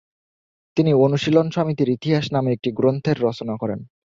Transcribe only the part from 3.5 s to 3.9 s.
করেন।